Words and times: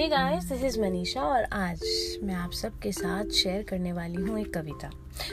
Hey 0.00 0.08
guys 0.08 0.44
this 0.44 0.62
is 0.62 0.80
Manisha 0.80 1.22
और 1.22 1.44
आज 1.44 1.80
मैं 2.22 2.34
आप 2.34 2.52
सबके 2.52 2.92
साथ 2.92 3.30
शेयर 3.30 3.62
करने 3.62 3.92
वाली 3.92 4.16
हूँ 4.16 4.40
एक 4.40 4.54
कविता, 4.54 4.90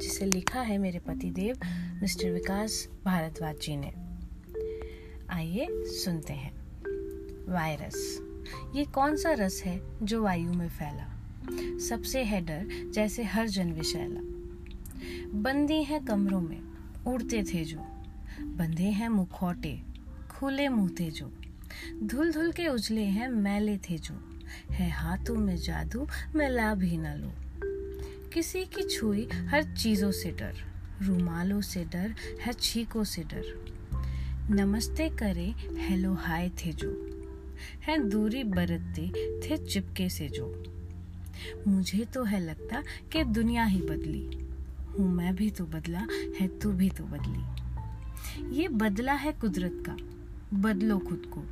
जिसे 0.00 0.26
लिखा 0.26 0.60
है 0.60 0.78
मेरे 0.78 0.98
पति 0.98 1.30
देव 1.30 1.58
मिस्टर 2.02 2.30
विकास 2.30 2.88
भारद्वाज 3.04 3.56
जी 3.56 3.76
ने। 3.76 3.92
आइए 5.30 5.66
सुनते 5.70 6.32
हैं। 6.32 6.52
वायरस। 7.52 8.18
ये 8.74 8.84
कौन 8.84 9.16
सा 9.16 9.32
रस 9.32 9.62
है 9.66 9.80
जो 10.02 10.22
वायु 10.22 10.52
में 10.52 10.68
फैला? 10.68 11.22
सबसे 11.78 12.22
है 12.24 12.40
डर, 12.40 12.90
जैसे 12.90 13.22
हर 13.22 13.48
जन 13.48 13.72
विशैला 13.72 14.20
बंदी 15.38 15.82
है 15.82 16.00
कमरों 16.00 16.40
में, 16.40 16.60
उड़ते 17.06 17.42
थे 17.42 17.64
जो। 17.64 17.78
बंधे 18.40 18.84
हैं 18.84 19.08
मुखौटे, 19.08 19.82
खुले 20.30 20.68
मुँह 20.68 20.90
थे 21.00 21.10
जो। 21.10 21.32
धुल 22.02 22.32
धुल 22.32 22.52
के 22.52 22.68
उजले 22.68 23.04
हैं 23.04 23.28
मैले 23.28 23.76
थे 23.76 23.98
जो। 23.98 24.27
है 24.70 24.90
हाथों 24.90 25.34
में 25.34 25.56
जादू, 25.56 26.08
मैं 26.36 26.50
ला 26.50 26.74
भी 26.74 26.96
न 26.96 27.06
लो। 27.06 27.32
किसी 28.30 28.64
की 28.64 28.82
छुई 28.82 29.28
हर 29.32 29.62
चीज़ों 29.76 30.10
से 30.12 30.30
डर, 30.30 30.54
रुमालों 31.02 31.60
से 31.60 31.84
डर 31.84 32.14
है 32.40 32.52
छीकों 32.52 33.04
से 33.04 33.22
डर। 33.22 33.68
नमस्ते 34.50 35.08
करे, 35.08 35.54
हेलो, 35.76 36.14
हाय, 36.14 36.48
थे 36.48 36.72
जो। 36.72 37.04
है 37.82 38.08
दूरी 38.08 38.44
बरतते, 38.44 39.08
थे 39.40 39.56
चिपके 39.56 40.08
से 40.08 40.28
जो। 40.28 40.64
मुझे 41.68 42.04
तो 42.04 42.24
है 42.24 42.40
लगता 42.40 42.82
कि 43.12 43.24
दुनिया 43.24 43.64
ही 43.64 43.82
बदली। 43.82 44.48
हूँ 44.98 45.14
मैं 45.14 45.36
भी 45.36 45.50
तो 45.50 45.64
बदला, 45.64 46.06
है 46.40 46.58
तू 46.58 46.72
भी 46.72 46.90
तो 46.90 47.04
बदली। 47.04 47.58
ये 48.60 48.68
बदला 48.68 49.12
है 49.12 49.32
कुदरत 49.32 49.82
का, 49.86 49.96
बदलो 50.58 50.98
खुद 50.98 51.32
को। 51.34 51.44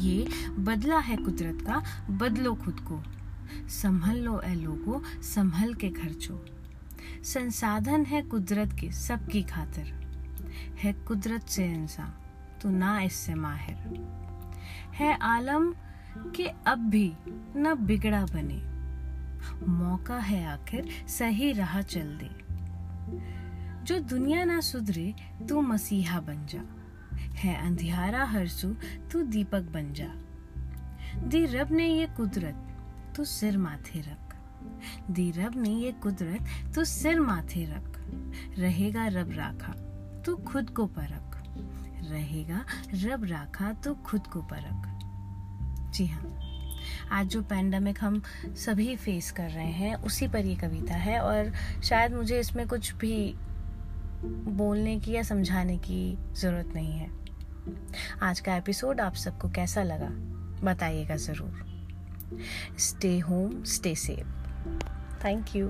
ये 0.00 0.28
बदला 0.50 0.98
है 0.98 1.16
कुदरत 1.16 1.58
का, 1.66 2.06
बदलो 2.10 2.54
खुद 2.54 2.80
को। 2.80 3.02
संभल 3.68 4.16
लो 4.16 4.40
ए 4.40 4.54
लोगो, 4.54 5.02
संभल 5.22 5.74
के 5.74 5.88
खर्चो। 5.88 6.46
संसाधन 7.24 8.04
है 8.04 8.22
कुदरत 8.22 8.76
के 8.80 8.92
सबकी 8.92 9.42
खातिर। 9.42 10.00
है 10.78 10.92
कुदरत 10.92 11.42
से 11.42 11.66
इंसान 11.66 12.14
तो 12.62 12.70
ना 12.70 13.00
इससे 13.00 13.34
माहिर। 13.34 13.76
है 14.94 15.18
आलम 15.18 15.74
के 16.36 16.44
अब 16.44 16.78
भी 16.78 17.12
न 17.56 17.76
बिगड़ा 17.80 18.26
बने। 18.26 18.70
मौका 19.66 20.18
है 20.18 20.46
आखिर 20.46 20.88
सही 21.08 21.52
राह 21.52 21.82
चल 21.82 22.18
दे। 22.22 22.30
जो 23.84 23.98
दुनिया 23.98 24.44
ना 24.44 24.60
सुधरे, 24.60 25.14
तू 25.48 25.60
मसीहा 25.60 26.20
बन 26.20 26.46
जा। 26.46 26.79
है 27.40 27.66
अंधियारा 27.66 28.24
हरसू, 28.24 28.76
तू 29.12 29.22
दीपक 29.22 29.60
बन 29.60 29.92
जा। 29.92 30.08
दी 31.28 31.46
रब 31.46 31.72
ने 31.72 31.86
ये 31.86 32.06
कुदरत, 32.06 32.66
तू 33.16 33.24
सिर 33.24 33.58
माथे 33.58 34.00
रख। 34.00 34.36
दी 35.10 35.30
रब 35.30 35.52
ने 35.56 35.70
ये 35.70 35.92
कुदरत, 35.92 36.72
तू 36.74 36.84
सिर 36.84 37.20
माथे 37.20 37.64
रख। 37.64 37.96
रहेगा 38.58 39.06
रब 39.06 39.30
राखा, 39.32 39.72
तू 40.22 40.36
खुद 40.36 40.70
को 40.70 40.86
परख। 40.86 41.26
रहेगा 42.10 42.64
रब 42.94 43.24
राखा 43.24 43.72
तो 43.72 43.94
खुद 43.94 44.26
को 44.26 44.42
परख। 44.42 44.86
जी 45.92 46.06
हाँ 46.06 46.40
आज 47.10 47.26
जो 47.26 47.42
पैंडमिक 47.42 47.98
हम 48.00 48.22
सभी 48.46 48.96
फेस 48.96 49.30
कर 49.30 49.50
रहे 49.50 49.70
हैं, 49.70 49.94
उसी 49.94 50.28
पर 50.28 50.46
ये 50.46 50.56
कविता 50.56 50.94
है 50.94 51.20
और 51.20 51.52
शायद 51.82 52.12
मुझे 52.12 52.40
इसमें 52.40 52.68
कुछ 52.68 52.94
भी 52.94 53.34
बोलने 54.24 55.00
की 55.00 55.12
या 55.12 55.22
समझाने 55.22 55.78
की 55.78 56.18
ज़रूरत 56.32 56.72
नहीं 56.74 56.92
है। 56.92 57.19
आज 58.22 58.40
का 58.40 58.56
एपिसोड 58.56 59.00
आप 59.00 59.14
सबको 59.14 59.48
कैसा 59.48 59.82
लगा, 59.82 60.08
बताइएगा 60.64 61.16
ज़रूर। 61.16 61.64
Stay 62.78 63.18
home 63.18 63.62
stay 63.64 63.94
safe 63.94 64.26
thank 65.24 65.56
you 65.56 65.66